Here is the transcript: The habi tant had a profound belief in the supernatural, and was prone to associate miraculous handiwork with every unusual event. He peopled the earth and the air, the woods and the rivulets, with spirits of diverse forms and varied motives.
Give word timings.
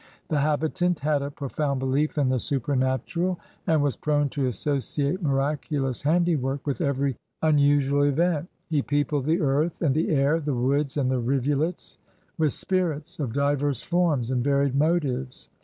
The 0.29 0.37
habi 0.37 0.73
tant 0.73 1.01
had 1.01 1.21
a 1.21 1.29
profound 1.29 1.79
belief 1.79 2.17
in 2.17 2.29
the 2.29 2.39
supernatural, 2.39 3.39
and 3.67 3.83
was 3.83 3.95
prone 3.95 4.29
to 4.29 4.47
associate 4.47 5.21
miraculous 5.21 6.01
handiwork 6.01 6.65
with 6.65 6.81
every 6.81 7.17
unusual 7.43 8.01
event. 8.01 8.49
He 8.67 8.81
peopled 8.81 9.25
the 9.25 9.39
earth 9.41 9.79
and 9.79 9.93
the 9.93 10.09
air, 10.09 10.39
the 10.39 10.55
woods 10.55 10.97
and 10.97 11.11
the 11.11 11.19
rivulets, 11.19 11.99
with 12.35 12.51
spirits 12.53 13.19
of 13.19 13.33
diverse 13.33 13.83
forms 13.83 14.31
and 14.31 14.43
varied 14.43 14.73
motives. 14.73 15.49